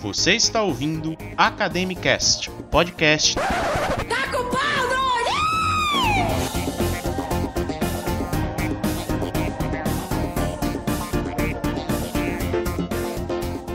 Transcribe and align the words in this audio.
Você 0.00 0.32
está 0.32 0.62
ouvindo 0.62 1.14
Academicast, 1.36 2.48
o 2.48 2.62
podcast. 2.62 3.36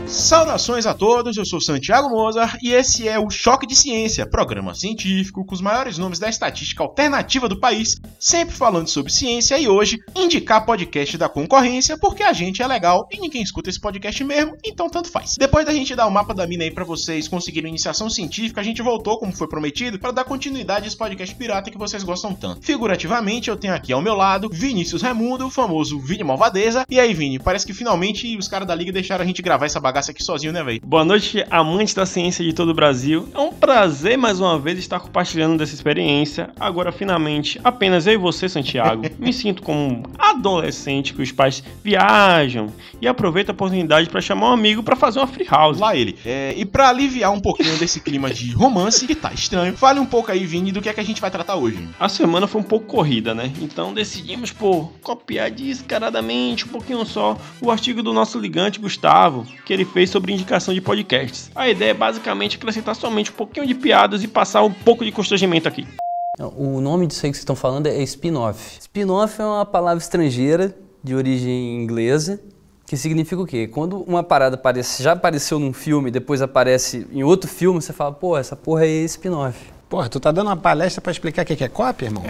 Saudações 0.06 0.86
a 0.86 0.94
todos, 0.94 1.36
eu 1.36 1.44
sou 1.44 1.60
Santiago 1.60 2.08
Mozart 2.08 2.58
e 2.62 2.72
esse 2.72 3.08
é 3.08 3.18
o 3.18 3.28
Choque 3.28 3.66
de 3.66 3.74
Ciência, 3.74 4.24
programa 4.24 4.72
científico 4.72 5.44
com 5.44 5.52
os 5.52 5.60
maiores 5.60 5.98
nomes 5.98 6.20
da 6.20 6.28
estatística 6.28 6.80
alternativa 6.82 7.48
do 7.48 7.58
país, 7.58 7.96
sempre 8.18 8.54
falando 8.54 8.86
sobre 8.86 9.12
ciência 9.12 9.58
e 9.58 9.66
hoje 9.66 9.98
indicar 10.14 10.64
podcast 10.64 11.18
da 11.18 11.28
concorrência 11.28 11.98
porque 11.98 12.22
a 12.22 12.32
gente 12.32 12.62
é 12.62 12.66
legal 12.68 13.08
e 13.10 13.18
ninguém 13.18 13.42
escuta 13.42 13.68
esse 13.68 13.80
podcast 13.80 14.22
mesmo, 14.22 14.56
então 14.64 14.88
tanto 14.88 15.10
faz. 15.10 15.34
Depois 15.36 15.66
da 15.66 15.72
gente 15.72 15.96
dar 15.96 16.06
o 16.06 16.10
mapa 16.10 16.32
da 16.32 16.46
mina 16.46 16.62
aí 16.62 16.70
para 16.70 16.84
vocês 16.84 17.26
conseguirem 17.26 17.70
iniciação 17.70 18.08
científica, 18.08 18.60
a 18.60 18.64
gente 18.64 18.82
voltou, 18.82 19.18
como 19.18 19.32
foi 19.32 19.48
prometido, 19.48 19.98
para 19.98 20.12
dar 20.12 20.24
continuidade 20.24 20.84
a 20.84 20.88
esse 20.88 20.96
podcast 20.96 21.34
pirata 21.34 21.70
que 21.70 21.78
vocês 21.78 22.04
gostam 22.04 22.32
tanto. 22.32 22.64
Figurativamente, 22.64 23.50
eu 23.50 23.56
tenho 23.56 23.74
aqui 23.74 23.92
ao 23.92 24.02
meu 24.02 24.14
lado 24.14 24.48
Vinícius 24.52 25.02
Raimundo, 25.02 25.46
o 25.46 25.50
famoso 25.50 25.98
Vini 25.98 26.22
Malvadeza. 26.22 26.86
E 26.88 27.00
aí, 27.00 27.12
Vini, 27.12 27.40
parece 27.40 27.66
que 27.66 27.74
finalmente 27.74 28.36
os 28.36 28.46
caras 28.46 28.68
da 28.68 28.74
liga 28.74 28.92
deixaram 28.92 29.24
a 29.24 29.26
gente 29.26 29.42
gravar 29.42 29.66
essa 29.66 29.80
bagaça 29.80 29.95
aqui 29.96 30.22
sozinho, 30.22 30.52
né, 30.52 30.62
velho? 30.62 30.80
Boa 30.84 31.04
noite, 31.04 31.42
amantes 31.50 31.94
da 31.94 32.04
ciência 32.04 32.44
de 32.44 32.52
todo 32.52 32.68
o 32.68 32.74
Brasil. 32.74 33.26
É 33.34 33.38
um 33.38 33.50
prazer 33.50 34.18
mais 34.18 34.38
uma 34.38 34.58
vez 34.58 34.78
estar 34.78 35.00
compartilhando 35.00 35.56
dessa 35.56 35.74
experiência. 35.74 36.50
Agora, 36.60 36.92
finalmente, 36.92 37.58
apenas 37.64 38.06
eu 38.06 38.12
e 38.12 38.16
você, 38.18 38.46
Santiago. 38.48 39.02
Me 39.18 39.32
sinto 39.32 39.62
como 39.62 39.80
um 39.80 40.02
adolescente 40.18 41.14
que 41.14 41.22
os 41.22 41.32
pais 41.32 41.62
viajam 41.82 42.70
e 43.00 43.08
aproveita 43.08 43.52
a 43.52 43.54
oportunidade 43.54 44.10
para 44.10 44.20
chamar 44.20 44.50
um 44.50 44.52
amigo 44.52 44.82
para 44.82 44.96
fazer 44.96 45.18
uma 45.18 45.26
free 45.26 45.46
house. 45.48 45.78
Lá 45.78 45.96
ele. 45.96 46.18
É, 46.26 46.52
e 46.54 46.66
para 46.66 46.90
aliviar 46.90 47.32
um 47.32 47.40
pouquinho 47.40 47.76
desse 47.78 48.00
clima 48.00 48.30
de 48.30 48.52
romance 48.52 49.06
que 49.06 49.14
tá 49.14 49.32
estranho, 49.32 49.76
fale 49.76 49.98
um 49.98 50.06
pouco 50.06 50.30
aí, 50.30 50.44
Vini, 50.44 50.72
do 50.72 50.82
que 50.82 50.90
é 50.90 50.92
que 50.92 51.00
a 51.00 51.04
gente 51.04 51.20
vai 51.20 51.30
tratar 51.30 51.56
hoje. 51.56 51.88
A 51.98 52.08
semana 52.08 52.46
foi 52.46 52.60
um 52.60 52.64
pouco 52.64 52.86
corrida, 52.86 53.34
né? 53.34 53.50
Então 53.62 53.94
decidimos 53.94 54.52
por 54.52 54.92
copiar 55.02 55.50
descaradamente 55.50 56.66
um 56.66 56.68
pouquinho 56.68 57.04
só 57.06 57.38
o 57.62 57.70
artigo 57.70 58.02
do 58.02 58.12
nosso 58.12 58.38
ligante 58.38 58.78
Gustavo, 58.78 59.46
que 59.64 59.72
ele 59.72 59.85
fez 59.86 60.10
sobre 60.10 60.32
indicação 60.32 60.74
de 60.74 60.80
podcasts. 60.80 61.50
A 61.54 61.68
ideia 61.68 61.90
é 61.90 61.94
basicamente 61.94 62.56
acrescentar 62.56 62.94
somente 62.94 63.30
um 63.30 63.34
pouquinho 63.34 63.66
de 63.66 63.74
piadas 63.74 64.22
e 64.22 64.28
passar 64.28 64.62
um 64.62 64.72
pouco 64.72 65.04
de 65.04 65.12
constrangimento 65.12 65.66
aqui. 65.68 65.86
O 66.38 66.80
nome 66.80 67.06
disso 67.06 67.24
aí 67.24 67.30
que 67.30 67.36
vocês 67.36 67.42
estão 67.42 67.56
falando 67.56 67.86
é 67.86 68.02
spin-off. 68.02 68.78
Spin-off 68.78 69.40
é 69.40 69.44
uma 69.44 69.64
palavra 69.64 70.02
estrangeira 70.02 70.76
de 71.02 71.14
origem 71.14 71.82
inglesa 71.82 72.40
que 72.86 72.96
significa 72.96 73.42
o 73.42 73.46
quê? 73.46 73.66
Quando 73.66 74.02
uma 74.02 74.22
parada 74.22 74.54
aparece, 74.54 75.02
já 75.02 75.12
apareceu 75.12 75.58
num 75.58 75.72
filme, 75.72 76.10
depois 76.10 76.40
aparece 76.40 77.06
em 77.10 77.24
outro 77.24 77.50
filme, 77.50 77.82
você 77.82 77.92
fala, 77.92 78.12
pô, 78.12 78.38
essa 78.38 78.54
porra 78.54 78.82
aí 78.82 79.02
é 79.02 79.04
spin-off. 79.04 79.58
Porra, 79.88 80.08
tu 80.08 80.20
tá 80.20 80.30
dando 80.30 80.46
uma 80.46 80.56
palestra 80.56 81.00
pra 81.00 81.10
explicar 81.10 81.42
o 81.42 81.46
que 81.46 81.64
é 81.64 81.68
cópia, 81.68 82.06
irmão? 82.06 82.22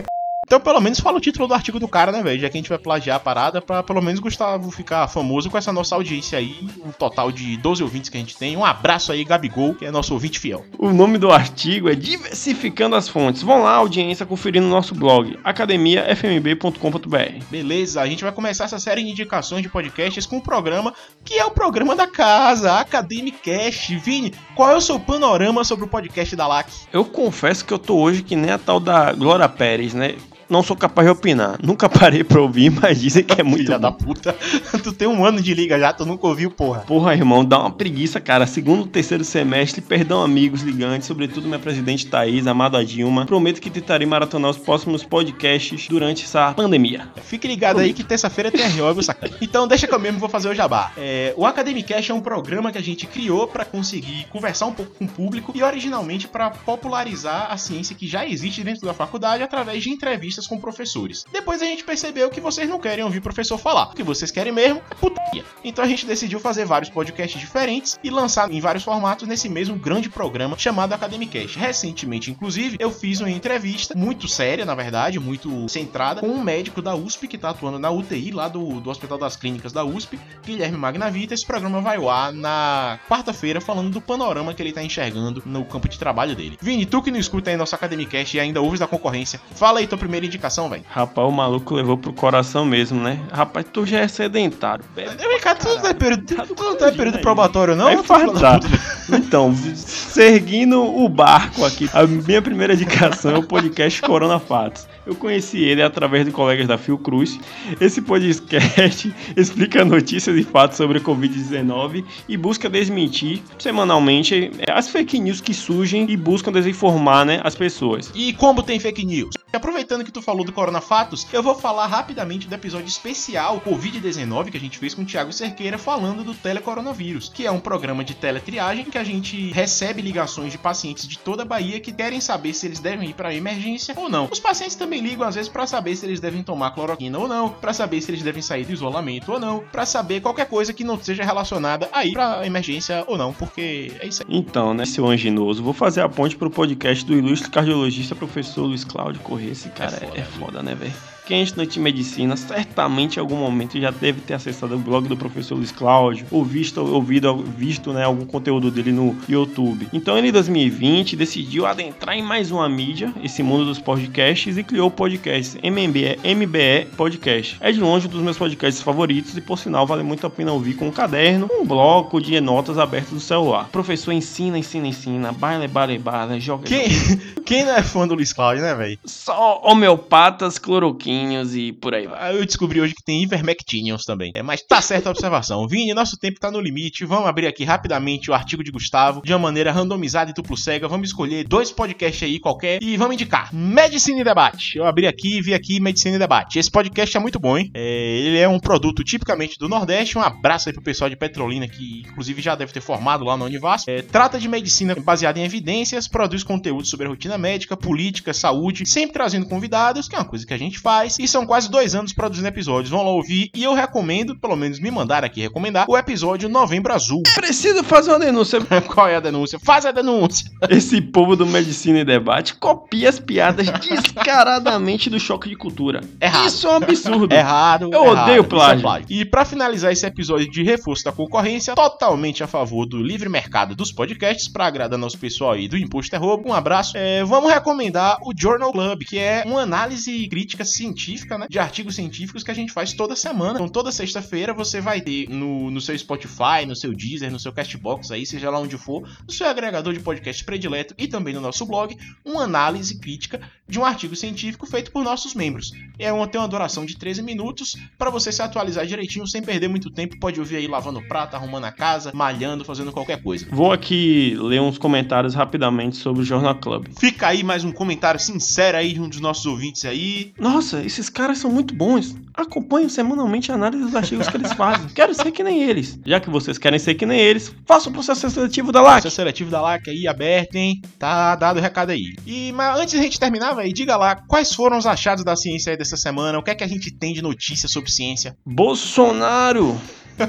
Então, 0.46 0.60
pelo 0.60 0.80
menos 0.80 1.00
fala 1.00 1.18
o 1.18 1.20
título 1.20 1.48
do 1.48 1.54
artigo 1.54 1.80
do 1.80 1.88
cara, 1.88 2.12
né, 2.12 2.22
velho? 2.22 2.40
Já 2.40 2.48
que 2.48 2.56
a 2.56 2.60
gente 2.60 2.68
vai 2.68 2.78
plagiar 2.78 3.16
a 3.16 3.20
parada 3.20 3.60
pra 3.60 3.82
pelo 3.82 4.00
menos 4.00 4.20
Gustavo 4.20 4.70
ficar 4.70 5.08
famoso 5.08 5.50
com 5.50 5.58
essa 5.58 5.72
nossa 5.72 5.96
audiência 5.96 6.38
aí. 6.38 6.56
Um 6.84 6.92
total 6.92 7.32
de 7.32 7.56
12 7.56 7.82
ouvintes 7.82 8.08
que 8.08 8.16
a 8.16 8.20
gente 8.20 8.36
tem. 8.36 8.56
Um 8.56 8.64
abraço 8.64 9.10
aí, 9.10 9.24
Gabigol, 9.24 9.74
que 9.74 9.84
é 9.84 9.90
nosso 9.90 10.14
ouvinte 10.14 10.38
fiel. 10.38 10.64
O 10.78 10.92
nome 10.92 11.18
do 11.18 11.32
artigo 11.32 11.88
é 11.88 11.96
Diversificando 11.96 12.94
as 12.94 13.08
Fontes. 13.08 13.42
Vão 13.42 13.64
lá, 13.64 13.72
audiência, 13.72 14.24
conferir 14.24 14.62
no 14.62 14.68
nosso 14.68 14.94
blog, 14.94 15.36
academiafmb.com.br. 15.42 17.44
Beleza, 17.50 18.00
a 18.00 18.06
gente 18.06 18.22
vai 18.22 18.30
começar 18.30 18.66
essa 18.66 18.78
série 18.78 19.02
de 19.02 19.10
indicações 19.10 19.62
de 19.62 19.68
podcasts 19.68 20.26
com 20.26 20.36
um 20.36 20.40
programa 20.40 20.94
que 21.24 21.34
é 21.34 21.44
o 21.44 21.50
programa 21.50 21.96
da 21.96 22.06
casa, 22.06 22.78
Academicast. 22.78 23.96
Vini, 23.96 24.32
qual 24.54 24.70
é 24.70 24.76
o 24.76 24.80
seu 24.80 25.00
panorama 25.00 25.64
sobre 25.64 25.86
o 25.86 25.88
podcast 25.88 26.36
da 26.36 26.46
LAC? 26.46 26.68
Eu 26.92 27.04
confesso 27.04 27.64
que 27.64 27.74
eu 27.74 27.80
tô 27.80 27.96
hoje 27.96 28.22
que 28.22 28.36
nem 28.36 28.52
a 28.52 28.58
tal 28.58 28.78
da 28.78 29.12
Glória 29.12 29.48
Pérez, 29.48 29.92
né? 29.92 30.14
Não 30.48 30.62
sou 30.62 30.76
capaz 30.76 31.06
de 31.06 31.12
opinar. 31.12 31.58
Nunca 31.62 31.88
parei 31.88 32.22
pra 32.22 32.40
ouvir, 32.40 32.70
mas 32.70 33.00
dizem 33.00 33.24
que 33.24 33.40
é 33.40 33.44
muito 33.44 33.64
Filha 33.64 33.78
bom. 33.78 33.82
da 33.82 33.92
puta. 33.92 34.32
tu 34.82 34.92
tem 34.92 35.08
um 35.08 35.24
ano 35.24 35.40
de 35.40 35.54
liga 35.54 35.78
já, 35.78 35.92
tu 35.92 36.06
nunca 36.06 36.26
ouviu, 36.26 36.50
porra. 36.50 36.80
Porra, 36.80 37.14
irmão, 37.14 37.44
dá 37.44 37.58
uma 37.60 37.70
preguiça, 37.70 38.20
cara. 38.20 38.46
Segundo, 38.46 38.86
terceiro 38.86 39.24
semestre, 39.24 39.80
perdão, 39.80 40.22
amigos 40.22 40.62
ligantes, 40.62 41.06
sobretudo 41.06 41.46
minha 41.46 41.58
presidente 41.58 42.06
Thaís, 42.06 42.46
amada 42.46 42.84
Dilma. 42.84 43.26
Prometo 43.26 43.60
que 43.60 43.70
tentarei 43.70 44.06
maratonar 44.06 44.50
os 44.50 44.58
próximos 44.58 45.02
podcasts 45.02 45.88
durante 45.88 46.24
essa 46.24 46.52
pandemia. 46.54 47.08
Fique 47.22 47.48
ligado 47.48 47.80
aí 47.80 47.92
que 47.92 48.04
terça-feira 48.04 48.50
tem 48.50 48.66
RO, 48.68 48.92
viu, 48.94 49.02
saca? 49.02 49.30
Então 49.40 49.66
deixa 49.66 49.86
que 49.86 49.94
eu 49.94 49.98
mesmo 49.98 50.18
vou 50.18 50.28
fazer 50.28 50.48
o 50.48 50.54
jabá. 50.54 50.92
É, 50.96 51.34
o 51.36 51.44
Academicast 51.44 52.10
é 52.10 52.14
um 52.14 52.20
programa 52.20 52.70
que 52.70 52.78
a 52.78 52.82
gente 52.82 53.06
criou 53.06 53.46
pra 53.48 53.64
conseguir 53.64 54.26
conversar 54.30 54.66
um 54.66 54.72
pouco 54.72 54.92
com 54.94 55.04
o 55.04 55.08
público 55.08 55.52
e 55.54 55.62
originalmente 55.62 56.28
pra 56.28 56.50
popularizar 56.50 57.48
a 57.50 57.56
ciência 57.56 57.96
que 57.96 58.06
já 58.06 58.26
existe 58.26 58.62
dentro 58.62 58.86
da 58.86 58.94
faculdade 58.94 59.42
através 59.42 59.82
de 59.82 59.90
entrevistas 59.90 60.35
com 60.44 60.58
professores. 60.58 61.24
Depois 61.32 61.62
a 61.62 61.64
gente 61.64 61.84
percebeu 61.84 62.28
que 62.28 62.40
vocês 62.40 62.68
não 62.68 62.80
querem 62.80 63.04
ouvir 63.04 63.20
professor 63.20 63.56
falar. 63.56 63.90
O 63.90 63.94
que 63.94 64.02
vocês 64.02 64.32
querem 64.32 64.52
mesmo 64.52 64.82
é 64.90 64.94
putaria. 64.96 65.44
Então 65.62 65.84
a 65.84 65.88
gente 65.88 66.04
decidiu 66.04 66.40
fazer 66.40 66.64
vários 66.64 66.90
podcasts 66.90 67.40
diferentes 67.40 67.96
e 68.02 68.10
lançar 68.10 68.50
em 68.50 68.60
vários 68.60 68.82
formatos 68.82 69.28
nesse 69.28 69.48
mesmo 69.48 69.76
grande 69.76 70.10
programa 70.10 70.58
chamado 70.58 70.92
Academicast. 70.92 71.56
Recentemente, 71.56 72.30
inclusive, 72.30 72.76
eu 72.80 72.90
fiz 72.90 73.20
uma 73.20 73.30
entrevista 73.30 73.94
muito 73.96 74.26
séria, 74.26 74.64
na 74.64 74.74
verdade, 74.74 75.20
muito 75.20 75.68
centrada, 75.68 76.20
com 76.20 76.26
um 76.26 76.42
médico 76.42 76.82
da 76.82 76.94
USP 76.96 77.28
que 77.28 77.38
tá 77.38 77.50
atuando 77.50 77.78
na 77.78 77.90
UTI 77.90 78.32
lá 78.32 78.48
do, 78.48 78.80
do 78.80 78.90
Hospital 78.90 79.18
das 79.18 79.36
Clínicas 79.36 79.72
da 79.72 79.84
USP, 79.84 80.18
Guilherme 80.44 80.76
Magnavita. 80.76 81.34
Esse 81.34 81.46
programa 81.46 81.80
vai 81.80 81.96
ao 81.96 82.10
ar 82.10 82.32
na 82.32 82.98
quarta-feira 83.08 83.60
falando 83.60 83.90
do 83.90 84.00
panorama 84.00 84.54
que 84.54 84.62
ele 84.62 84.72
tá 84.72 84.82
enxergando 84.82 85.42
no 85.46 85.64
campo 85.64 85.88
de 85.88 85.98
trabalho 85.98 86.34
dele. 86.34 86.58
Vini, 86.60 86.86
tu 86.86 87.02
que 87.02 87.10
não 87.10 87.18
escuta 87.18 87.50
aí 87.50 87.56
nosso 87.56 87.74
Academicast 87.74 88.36
e 88.36 88.40
ainda 88.40 88.60
ouves 88.60 88.80
da 88.80 88.86
concorrência, 88.86 89.40
fala 89.54 89.78
aí 89.78 89.86
tua 89.86 89.98
primeira 89.98 90.25
indicação, 90.26 90.68
velho. 90.68 90.84
Rapaz, 90.88 91.28
o 91.28 91.30
maluco 91.30 91.74
levou 91.74 91.96
pro 91.96 92.12
coração 92.12 92.64
mesmo, 92.64 93.00
né? 93.00 93.20
Rapaz, 93.32 93.66
tu 93.72 93.86
já 93.86 94.00
é 94.00 94.08
sedentário. 94.08 94.84
Bebe 94.94 95.16
Vem 95.16 95.40
cá, 95.40 95.54
tu 95.54 95.68
não 95.68 95.90
em 95.90 95.94
período, 95.94 96.24
tu 96.24 96.34
não 96.36 96.44
tá 96.44 96.46
em 96.46 96.78
fugindo 96.78 96.96
período 96.96 97.16
aí. 97.16 97.22
probatório, 97.22 97.76
não? 97.76 97.88
Aí 97.88 97.96
tu? 97.96 99.14
Então, 99.14 99.54
seguindo 99.74 100.82
o 100.82 101.08
barco 101.08 101.64
aqui, 101.64 101.88
a 101.92 102.06
minha 102.06 102.42
primeira 102.42 102.74
indicação 102.74 103.32
é 103.32 103.38
o 103.38 103.42
podcast 103.42 104.02
Corona 104.02 104.38
Fatos. 104.38 104.88
Eu 105.06 105.14
conheci 105.14 105.62
ele 105.62 105.82
através 105.82 106.24
de 106.24 106.32
colegas 106.32 106.66
da 106.66 106.76
Fiocruz. 106.76 107.38
Esse 107.80 108.02
podcast 108.02 109.14
explica 109.36 109.84
notícias 109.84 110.36
e 110.36 110.42
fatos 110.42 110.76
sobre 110.76 110.98
a 110.98 111.00
Covid-19 111.00 112.04
e 112.28 112.36
busca 112.36 112.68
desmentir 112.68 113.40
semanalmente 113.58 114.50
é, 114.58 114.72
as 114.72 114.88
fake 114.88 115.20
news 115.20 115.40
que 115.40 115.54
surgem 115.54 116.10
e 116.10 116.16
buscam 116.16 116.50
desinformar 116.50 117.24
né, 117.24 117.40
as 117.44 117.54
pessoas. 117.54 118.10
E 118.14 118.32
como 118.32 118.62
tem 118.62 118.80
fake 118.80 119.04
news? 119.04 119.30
Aproveitando 119.56 120.04
que 120.04 120.12
tu 120.12 120.20
falou 120.20 120.44
do 120.44 120.52
Corona 120.52 120.82
Fatos, 120.82 121.26
eu 121.32 121.42
vou 121.42 121.54
falar 121.54 121.86
rapidamente 121.86 122.46
do 122.46 122.54
episódio 122.54 122.88
especial 122.88 123.58
Covid-19 123.62 124.50
que 124.50 124.58
a 124.58 124.60
gente 124.60 124.78
fez 124.78 124.92
com 124.92 125.00
o 125.00 125.06
Thiago 125.06 125.32
Cerqueira 125.32 125.78
falando 125.78 126.22
do 126.22 126.34
telecoronavírus, 126.34 127.30
que 127.34 127.46
é 127.46 127.50
um 127.50 127.58
programa 127.58 128.04
de 128.04 128.14
teletriagem 128.14 128.84
que 128.84 128.98
a 128.98 129.02
gente 129.02 129.50
recebe 129.52 130.02
ligações 130.02 130.52
de 130.52 130.58
pacientes 130.58 131.08
de 131.08 131.18
toda 131.18 131.42
a 131.42 131.46
Bahia 131.46 131.80
que 131.80 131.90
querem 131.90 132.20
saber 132.20 132.52
se 132.52 132.66
eles 132.66 132.80
devem 132.80 133.08
ir 133.08 133.14
para 133.14 133.34
emergência 133.34 133.94
ou 133.96 134.10
não. 134.10 134.28
Os 134.30 134.38
pacientes 134.38 134.76
também 134.76 135.00
ligam 135.00 135.26
às 135.26 135.34
vezes 135.34 135.48
para 135.48 135.66
saber 135.66 135.96
se 135.96 136.04
eles 136.04 136.20
devem 136.20 136.42
tomar 136.42 136.72
cloroquina 136.72 137.18
ou 137.18 137.26
não, 137.26 137.48
para 137.48 137.72
saber 137.72 138.02
se 138.02 138.10
eles 138.10 138.22
devem 138.22 138.42
sair 138.42 138.66
do 138.66 138.74
isolamento 138.74 139.32
ou 139.32 139.40
não, 139.40 139.60
para 139.72 139.86
saber 139.86 140.20
qualquer 140.20 140.50
coisa 140.50 140.74
que 140.74 140.84
não 140.84 141.02
seja 141.02 141.24
relacionada 141.24 141.88
a 141.94 142.04
ir 142.04 142.12
para 142.12 142.46
emergência 142.46 143.04
ou 143.06 143.16
não, 143.16 143.32
porque 143.32 143.90
é 144.00 144.06
isso 144.06 144.22
aí. 144.22 144.36
Então, 144.36 144.74
né, 144.74 144.84
seu 144.84 145.06
anginoso, 145.06 145.62
vou 145.62 145.72
fazer 145.72 146.02
a 146.02 146.08
ponte 146.10 146.36
pro 146.36 146.50
podcast 146.50 147.02
do 147.06 147.14
ilustre 147.14 147.50
cardiologista 147.50 148.14
professor 148.14 148.66
Luiz 148.66 148.84
Cláudio 148.84 149.22
Corrêa. 149.22 149.45
Esse 149.50 149.68
cara 149.70 149.96
é 149.96 150.24
foda, 150.24 150.24
foda, 150.24 150.62
né, 150.62 150.74
velho? 150.74 150.92
Quem 151.26 151.42
estudante 151.42 151.72
de 151.72 151.80
medicina 151.80 152.36
certamente 152.36 153.16
em 153.16 153.20
algum 153.20 153.34
momento 153.34 153.80
já 153.80 153.90
deve 153.90 154.20
ter 154.20 154.34
acessado 154.34 154.76
o 154.76 154.78
blog 154.78 155.08
do 155.08 155.16
professor 155.16 155.56
Luiz 155.56 155.72
Cláudio, 155.72 156.24
ou 156.30 156.44
visto, 156.44 156.80
ouvido, 156.80 157.38
visto 157.38 157.92
né, 157.92 158.04
algum 158.04 158.24
conteúdo 158.24 158.70
dele 158.70 158.92
no 158.92 159.16
YouTube. 159.28 159.88
Então 159.92 160.16
ele 160.16 160.28
em 160.28 160.32
2020 160.32 161.16
decidiu 161.16 161.66
adentrar 161.66 162.16
em 162.16 162.22
mais 162.22 162.52
uma 162.52 162.68
mídia, 162.68 163.12
esse 163.24 163.42
mundo 163.42 163.64
dos 163.64 163.80
podcasts, 163.80 164.56
e 164.56 164.62
criou 164.62 164.86
o 164.86 164.90
podcast 164.90 165.58
MBE, 165.58 166.20
MBE 166.22 166.94
Podcast. 166.96 167.56
É 167.60 167.72
de 167.72 167.80
longe 167.80 168.06
um 168.06 168.10
dos 168.10 168.22
meus 168.22 168.38
podcasts 168.38 168.80
favoritos 168.80 169.36
e 169.36 169.40
por 169.40 169.58
sinal 169.58 169.84
vale 169.84 170.04
muito 170.04 170.24
a 170.28 170.30
pena 170.30 170.52
ouvir 170.52 170.74
com 170.74 170.86
um 170.86 170.92
caderno, 170.92 171.48
um 171.50 171.66
bloco 171.66 172.20
de 172.20 172.40
notas 172.40 172.78
abertas 172.78 173.10
do 173.10 173.18
celular. 173.18 173.64
O 173.64 173.72
professor 173.72 174.12
ensina, 174.12 174.56
ensina, 174.56 174.86
ensina, 174.86 175.32
baile, 175.32 175.66
baile, 175.66 175.98
baile, 175.98 176.38
joga. 176.38 176.68
Quem, 176.68 176.86
quem 177.44 177.64
não 177.64 177.74
é 177.74 177.82
fã 177.82 178.06
do 178.06 178.14
Luiz 178.14 178.32
Cláudio, 178.32 178.62
né, 178.62 178.76
velho? 178.76 178.96
Só 179.04 179.60
homeopatas, 179.64 180.56
cloroquina 180.56 181.15
E 181.24 181.72
por 181.72 181.94
aí 181.94 182.06
vai. 182.06 182.18
Ah, 182.20 182.32
Eu 182.32 182.44
descobri 182.44 182.80
hoje 182.80 182.94
que 182.94 183.04
tem 183.04 183.22
Ivermectinions 183.22 184.04
também. 184.04 184.32
É, 184.34 184.42
mas 184.42 184.62
tá 184.62 184.80
certa 184.80 185.08
a 185.08 185.12
observação. 185.12 185.66
Vini, 185.66 185.94
nosso 185.94 186.16
tempo 186.18 186.40
tá 186.40 186.50
no 186.50 186.60
limite. 186.60 187.04
Vamos 187.04 187.26
abrir 187.26 187.46
aqui 187.46 187.64
rapidamente 187.64 188.30
o 188.30 188.34
artigo 188.34 188.62
de 188.62 188.70
Gustavo, 188.70 189.22
de 189.24 189.32
uma 189.32 189.38
maneira 189.38 189.72
randomizada 189.72 190.30
e 190.30 190.34
duplo 190.34 190.56
cega. 190.56 190.88
Vamos 190.88 191.08
escolher 191.08 191.46
dois 191.46 191.70
podcasts 191.70 192.22
aí 192.22 192.38
qualquer 192.38 192.82
e 192.82 192.96
vamos 192.96 193.14
indicar. 193.14 193.54
Medicina 193.54 194.20
e 194.20 194.24
Debate. 194.24 194.78
Eu 194.78 194.84
abri 194.86 195.06
aqui 195.06 195.38
e 195.38 195.42
vi 195.42 195.54
aqui 195.54 195.80
Medicina 195.80 196.16
e 196.16 196.18
Debate. 196.18 196.58
Esse 196.58 196.70
podcast 196.70 197.16
é 197.16 197.20
muito 197.20 197.38
bom, 197.38 197.56
hein? 197.56 197.70
É, 197.74 198.18
ele 198.20 198.38
é 198.38 198.48
um 198.48 198.58
produto 198.58 199.02
tipicamente 199.04 199.58
do 199.58 199.68
Nordeste. 199.68 200.18
Um 200.18 200.22
abraço 200.22 200.68
aí 200.68 200.72
pro 200.72 200.82
pessoal 200.82 201.08
de 201.10 201.16
Petrolina, 201.16 201.68
que 201.68 202.02
inclusive 202.06 202.42
já 202.42 202.54
deve 202.54 202.72
ter 202.72 202.80
formado 202.80 203.24
lá 203.24 203.36
no 203.36 203.44
Univasf. 203.44 203.88
É, 203.88 204.02
trata 204.02 204.38
de 204.38 204.48
medicina 204.48 204.94
baseada 204.94 205.38
em 205.38 205.44
evidências, 205.44 206.08
produz 206.08 206.42
conteúdo 206.42 206.86
sobre 206.86 207.06
a 207.06 207.08
rotina 207.08 207.38
médica, 207.38 207.76
política, 207.76 208.32
saúde, 208.32 208.86
sempre 208.86 209.14
trazendo 209.14 209.46
convidados, 209.46 210.08
que 210.08 210.14
é 210.14 210.18
uma 210.18 210.24
coisa 210.24 210.46
que 210.46 210.54
a 210.54 210.58
gente 210.58 210.78
faz. 210.78 211.05
E 211.18 211.28
são 211.28 211.46
quase 211.46 211.70
dois 211.70 211.94
anos 211.94 212.12
produzindo 212.12 212.48
episódios. 212.48 212.90
Vão 212.90 213.02
lá 213.02 213.10
ouvir. 213.10 213.50
E 213.54 213.64
eu 213.64 213.74
recomendo, 213.74 214.36
pelo 214.36 214.56
menos 214.56 214.80
me 214.80 214.90
mandar 214.90 215.24
aqui 215.24 215.40
recomendar, 215.40 215.86
o 215.88 215.96
episódio 215.96 216.48
Novembro 216.48 216.92
Azul. 216.92 217.22
Preciso 217.34 217.84
fazer 217.84 218.10
uma 218.10 218.18
denúncia. 218.18 218.60
Qual 218.86 219.08
é 219.08 219.16
a 219.16 219.20
denúncia? 219.20 219.58
Faz 219.58 219.86
a 219.86 219.92
denúncia. 219.92 220.50
Esse 220.68 221.00
povo 221.00 221.36
do 221.36 221.46
Medicina 221.46 222.00
e 222.00 222.04
Debate 222.04 222.54
copia 222.54 223.08
as 223.08 223.18
piadas 223.18 223.66
descaradamente 223.80 225.08
do 225.08 225.20
choque 225.20 225.48
de 225.48 225.56
cultura. 225.56 226.00
Errado. 226.20 226.46
Isso 226.46 226.66
é 226.66 226.70
um 226.70 226.76
absurdo. 226.76 227.34
Errado. 227.34 227.90
Eu 227.92 228.04
errado. 228.04 228.22
odeio 228.22 228.40
é 228.40 228.42
plágio. 228.42 229.06
E 229.08 229.24
pra 229.24 229.44
finalizar 229.44 229.92
esse 229.92 230.06
episódio 230.06 230.50
de 230.50 230.62
reforço 230.62 231.04
da 231.04 231.12
concorrência, 231.12 231.74
totalmente 231.74 232.42
a 232.42 232.46
favor 232.46 232.86
do 232.86 233.02
livre 233.02 233.28
mercado 233.28 233.74
dos 233.74 233.92
podcasts, 233.92 234.48
pra 234.48 234.66
agradar 234.66 234.98
nosso 234.98 235.18
pessoal 235.18 235.52
aí 235.52 235.68
do 235.68 235.76
Imposto 235.76 236.14
é 236.14 236.18
Roubo. 236.18 236.48
Um 236.48 236.52
abraço. 236.52 236.96
É, 236.96 237.24
vamos 237.24 237.52
recomendar 237.52 238.18
o 238.22 238.32
Journal 238.36 238.72
Club, 238.72 239.02
que 239.04 239.18
é 239.18 239.44
uma 239.46 239.62
análise 239.62 240.28
crítica 240.28 240.64
científica, 240.64 240.95
né? 241.38 241.46
De 241.48 241.58
artigos 241.58 241.94
científicos 241.94 242.42
que 242.42 242.50
a 242.50 242.54
gente 242.54 242.72
faz 242.72 242.92
toda 242.92 243.14
semana. 243.14 243.54
Então, 243.54 243.68
toda 243.68 243.92
sexta-feira 243.92 244.54
você 244.54 244.80
vai 244.80 245.00
ter 245.00 245.28
no, 245.28 245.70
no 245.70 245.80
seu 245.80 245.96
Spotify, 245.98 246.66
no 246.66 246.74
seu 246.74 246.92
Deezer, 246.92 247.30
no 247.30 247.38
seu 247.38 247.52
Castbox 247.52 248.10
aí, 248.10 248.24
seja 248.24 248.50
lá 248.50 248.58
onde 248.58 248.76
for, 248.76 249.08
no 249.26 249.32
seu 249.32 249.46
agregador 249.46 249.92
de 249.92 250.00
podcast 250.00 250.44
predileto 250.44 250.94
e 250.98 251.06
também 251.06 251.34
no 251.34 251.40
nosso 251.40 251.64
blog, 251.66 251.96
uma 252.24 252.44
análise 252.44 252.98
crítica 252.98 253.40
de 253.68 253.78
um 253.78 253.84
artigo 253.84 254.14
científico 254.14 254.66
feito 254.66 254.90
por 254.90 255.02
nossos 255.02 255.34
membros. 255.34 255.72
É 255.98 256.12
uma, 256.12 256.26
tem 256.26 256.40
uma 256.40 256.48
duração 256.48 256.84
de 256.84 256.96
13 256.96 257.22
minutos 257.22 257.76
para 257.98 258.10
você 258.10 258.30
se 258.30 258.42
atualizar 258.42 258.86
direitinho 258.86 259.26
sem 259.26 259.42
perder 259.42 259.68
muito 259.68 259.90
tempo. 259.90 260.18
Pode 260.18 260.38
ouvir 260.38 260.56
aí 260.56 260.66
lavando 260.66 261.02
prato, 261.02 261.34
arrumando 261.34 261.64
a 261.64 261.72
casa, 261.72 262.12
malhando, 262.14 262.64
fazendo 262.64 262.92
qualquer 262.92 263.22
coisa. 263.22 263.46
Vou 263.50 263.72
aqui 263.72 264.36
ler 264.38 264.60
uns 264.60 264.78
comentários 264.78 265.34
rapidamente 265.34 265.96
sobre 265.96 266.22
o 266.22 266.24
Jornal 266.24 266.54
Club. 266.56 266.86
Fica 266.98 267.28
aí 267.28 267.42
mais 267.42 267.64
um 267.64 267.72
comentário 267.72 268.20
sincero 268.20 268.76
aí 268.76 268.92
de 268.92 269.00
um 269.00 269.08
dos 269.08 269.20
nossos 269.20 269.46
ouvintes 269.46 269.84
aí. 269.84 270.32
Nossa, 270.38 270.85
esses 270.86 271.10
caras 271.10 271.38
são 271.38 271.50
muito 271.50 271.74
bons. 271.74 272.14
Acompanho 272.32 272.88
semanalmente 272.88 273.50
a 273.50 273.54
análise 273.54 273.82
dos 273.82 273.94
artigos 273.94 274.28
que 274.28 274.36
eles 274.36 274.52
fazem. 274.52 274.88
Quero 274.88 275.12
ser 275.14 275.32
que 275.32 275.42
nem 275.42 275.62
eles. 275.62 275.98
Já 276.06 276.20
que 276.20 276.30
vocês 276.30 276.58
querem 276.58 276.78
ser 276.78 276.94
que 276.94 277.04
nem 277.04 277.18
eles, 277.18 277.52
faça 277.66 277.88
o 277.88 277.92
processo 277.92 278.28
seletivo 278.30 278.70
da 278.70 278.80
LAC. 278.80 278.94
Processo 279.02 279.16
seletivo 279.16 279.50
da 279.50 279.60
LAC 279.60 279.88
aí 279.88 280.06
aberto, 280.06 280.54
hein? 280.54 280.80
Tá 280.98 281.34
dado 281.34 281.58
o 281.58 281.60
recado 281.60 281.90
aí. 281.90 282.14
E 282.26 282.52
mas 282.52 282.78
antes 282.78 282.94
da 282.94 283.02
gente 283.02 283.18
terminar, 283.18 283.54
velho, 283.54 283.72
diga 283.72 283.96
lá 283.96 284.14
quais 284.14 284.52
foram 284.54 284.78
os 284.78 284.86
achados 284.86 285.24
da 285.24 285.34
ciência 285.34 285.72
aí 285.72 285.76
dessa 285.76 285.96
semana, 285.96 286.38
o 286.38 286.42
que 286.42 286.50
é 286.50 286.54
que 286.54 286.64
a 286.64 286.68
gente 286.68 286.90
tem 286.90 287.12
de 287.12 287.22
notícia 287.22 287.68
sobre 287.68 287.90
ciência. 287.90 288.36
Bolsonaro. 288.46 289.80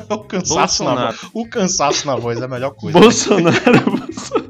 o 0.10 0.18
cansaço 0.20 0.84
na 0.84 0.90
Bolsonaro. 0.92 1.18
voz. 1.18 1.32
O 1.34 1.50
cansaço 1.50 2.08
na 2.08 2.16
voz 2.16 2.42
é 2.42 2.46
a 2.46 2.48
melhor 2.48 2.72
coisa. 2.72 3.00
Bolsonaro. 3.00 3.92
Bolsonaro. 3.92 4.47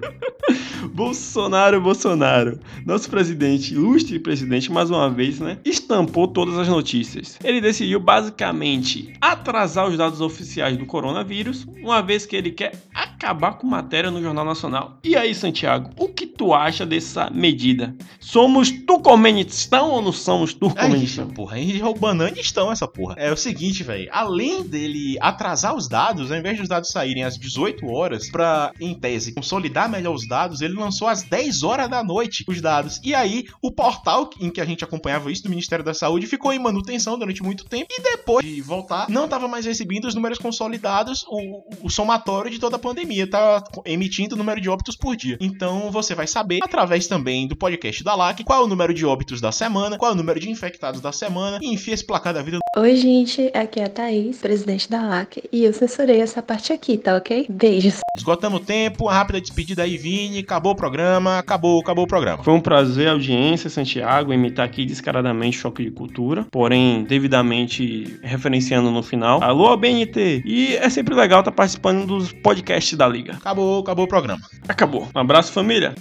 Bolsonaro, 0.97 1.79
Bolsonaro. 1.79 2.59
Nosso 2.83 3.07
presidente, 3.07 3.71
ilustre 3.71 4.17
presidente, 4.17 4.71
mais 4.71 4.89
uma 4.89 5.07
vez, 5.07 5.39
né? 5.39 5.59
Estampou 5.63 6.27
todas 6.27 6.57
as 6.57 6.67
notícias. 6.67 7.37
Ele 7.43 7.61
decidiu 7.61 7.99
basicamente 7.99 9.13
atrasar 9.21 9.87
os 9.87 9.95
dados 9.95 10.21
oficiais 10.21 10.75
do 10.75 10.87
coronavírus, 10.87 11.67
uma 11.83 12.01
vez 12.01 12.25
que 12.25 12.35
ele 12.35 12.49
quer 12.49 12.81
acabar 12.91 13.59
com 13.59 13.67
matéria 13.67 14.09
no 14.09 14.23
Jornal 14.23 14.43
Nacional. 14.43 14.97
E 15.03 15.15
aí, 15.15 15.35
Santiago, 15.35 15.91
o 15.99 16.07
que 16.07 16.25
tu 16.37 16.53
acha 16.53 16.85
dessa 16.85 17.29
medida? 17.31 17.95
Somos 18.19 18.69
turcomenistão 18.71 19.91
ou 19.91 20.01
não 20.01 20.11
somos 20.11 20.51
É 20.51 20.53
turcomenistão? 20.59 21.27
porra. 21.29 21.55
A 21.57 21.59
gente 21.59 21.79
roubando 21.79 22.27
estão 22.39 22.71
essa 22.71 22.87
porra. 22.87 23.15
É 23.17 23.31
o 23.31 23.37
seguinte, 23.37 23.83
velho. 23.83 24.07
Além 24.11 24.63
dele 24.63 25.17
atrasar 25.19 25.75
os 25.75 25.87
dados, 25.87 26.31
ao 26.31 26.37
invés 26.37 26.55
de 26.55 26.63
os 26.63 26.69
dados 26.69 26.89
saírem 26.89 27.23
às 27.23 27.37
18 27.37 27.85
horas, 27.87 28.29
pra, 28.29 28.71
em 28.79 28.93
tese, 28.93 29.33
consolidar 29.33 29.89
melhor 29.89 30.13
os 30.13 30.27
dados, 30.27 30.61
ele 30.61 30.75
lançou 30.75 31.07
às 31.07 31.23
10 31.23 31.63
horas 31.63 31.89
da 31.89 32.03
noite 32.03 32.43
os 32.47 32.61
dados. 32.61 32.99
E 33.03 33.15
aí, 33.15 33.45
o 33.61 33.71
portal 33.71 34.29
em 34.39 34.49
que 34.49 34.61
a 34.61 34.65
gente 34.65 34.83
acompanhava 34.83 35.31
isso 35.31 35.43
do 35.43 35.49
Ministério 35.49 35.83
da 35.83 35.93
Saúde 35.93 36.27
ficou 36.27 36.53
em 36.53 36.59
manutenção 36.59 37.17
durante 37.17 37.41
muito 37.43 37.65
tempo. 37.65 37.87
E 37.89 38.01
depois 38.01 38.45
de 38.45 38.61
voltar, 38.61 39.09
não 39.09 39.27
tava 39.27 39.47
mais 39.47 39.65
recebendo 39.65 40.05
os 40.05 40.15
números 40.15 40.37
consolidados, 40.37 41.25
o, 41.27 41.63
o 41.87 41.89
somatório 41.89 42.51
de 42.51 42.59
toda 42.59 42.75
a 42.75 42.79
pandemia. 42.79 43.29
Tá 43.29 43.63
emitindo 43.85 44.35
o 44.35 44.37
número 44.37 44.61
de 44.61 44.69
óbitos 44.69 44.95
por 44.95 45.15
dia. 45.15 45.37
Então 45.39 45.89
você 45.91 46.13
vai 46.13 46.26
saber, 46.27 46.59
através 46.61 47.07
também 47.07 47.47
do 47.47 47.55
podcast 47.55 48.03
da 48.03 48.15
LAC, 48.15 48.43
qual 48.43 48.61
é 48.61 48.63
o 48.63 48.67
número 48.67 48.93
de 48.93 49.05
óbitos 49.05 49.41
da 49.41 49.51
semana, 49.51 49.97
qual 49.97 50.11
é 50.11 50.13
o 50.13 50.17
número 50.17 50.39
de 50.39 50.49
infectados 50.49 51.01
da 51.01 51.11
semana, 51.11 51.59
e 51.61 51.73
enfia 51.73 51.93
esse 51.93 52.05
placar 52.05 52.33
da 52.33 52.41
vida 52.41 52.59
Oi, 52.75 52.95
gente, 52.95 53.49
aqui 53.55 53.79
é 53.79 53.85
a 53.85 53.89
Thaís, 53.89 54.37
presidente 54.37 54.89
da 54.89 55.01
LAC, 55.01 55.43
e 55.51 55.65
eu 55.65 55.73
censurei 55.73 56.21
essa 56.21 56.43
parte 56.43 56.71
aqui, 56.71 56.97
tá 56.97 57.17
ok? 57.17 57.47
Beijos. 57.49 58.01
Esgotamos 58.15 58.61
o 58.61 58.63
tempo, 58.63 59.05
uma 59.05 59.13
rápida 59.13 59.41
despedida 59.41 59.83
aí, 59.83 59.97
Vini. 59.97 60.39
Acabou 60.39 60.73
o 60.73 60.75
programa, 60.75 61.39
acabou, 61.39 61.79
acabou 61.79 62.05
o 62.05 62.07
programa. 62.07 62.43
Foi 62.43 62.53
um 62.53 62.59
prazer, 62.59 63.07
audiência, 63.07 63.69
Santiago, 63.69 64.31
imitar 64.31 64.65
aqui 64.65 64.85
descaradamente 64.85 65.57
choque 65.57 65.83
de 65.83 65.91
cultura, 65.91 66.45
porém 66.51 67.03
devidamente 67.03 68.19
referenciando 68.21 68.91
no 68.91 69.01
final. 69.01 69.41
Alô, 69.41 69.75
BNT! 69.75 70.43
E 70.45 70.75
é 70.75 70.89
sempre 70.89 71.15
legal 71.15 71.39
estar 71.39 71.51
participando 71.51 72.05
dos 72.05 72.31
podcasts 72.31 72.97
da 72.97 73.07
Liga. 73.07 73.33
Acabou, 73.33 73.81
acabou 73.81 74.05
o 74.05 74.07
programa. 74.07 74.41
Acabou. 74.67 75.07
Um 75.15 75.19
abraço, 75.19 75.51
família. 75.51 75.95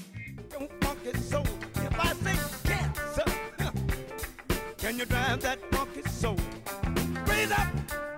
Drive 5.08 5.40
that 5.42 5.58
funky 5.72 6.02
soul? 6.10 6.36
Raise 7.28 7.52
up, 7.52 7.68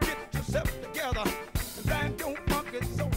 get 0.01 0.17
yourself 0.35 0.71
together, 0.83 1.23
and 1.23 1.87
drive 1.87 2.21
your 2.21 2.37
funky 2.49 2.85
soul. 2.97 3.09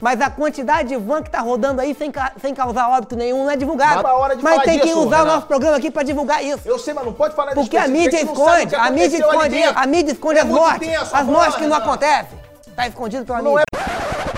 Mas 0.00 0.20
a 0.20 0.30
quantidade 0.30 0.90
de 0.90 0.96
van 0.96 1.22
que 1.24 1.28
tá 1.30 1.40
rodando 1.40 1.80
aí 1.80 1.92
sem, 1.92 2.08
ca- 2.12 2.32
sem 2.40 2.54
causar 2.54 2.88
óbito 2.88 3.16
nenhum 3.16 3.42
não 3.44 3.50
é 3.50 3.56
divulgado. 3.56 4.00
Mas 4.04 4.36
tá 4.36 4.38
Mas 4.42 4.62
tem 4.62 4.78
que 4.78 4.86
disso, 4.86 4.98
usar 5.00 5.06
o 5.06 5.10
Renato. 5.20 5.26
nosso 5.34 5.46
programa 5.48 5.76
aqui 5.76 5.90
pra 5.90 6.04
divulgar 6.04 6.42
isso. 6.44 6.60
Eu 6.64 6.78
sei, 6.78 6.94
mas 6.94 7.04
não 7.04 7.12
pode 7.12 7.34
falar 7.34 7.50
disso. 7.50 7.62
Porque 7.62 7.76
a 7.76 7.88
mídia 7.88 8.20
o 8.20 8.24
esconde, 8.24 8.74
a 8.76 8.90
mídia 8.92 9.16
esconde, 9.18 9.62
a 9.64 9.86
mídia 9.86 10.12
esconde 10.12 10.38
É 10.38 10.42
as 10.42 10.48
mortes. 10.48 10.88
As 11.12 11.26
mortes 11.26 11.56
que 11.56 11.66
não 11.66 11.76
acontecem. 11.76 12.38
Tá 12.76 12.86
escondido 12.86 13.24
pela 13.24 13.42
Não 13.42 13.50
mídia. 13.54 13.64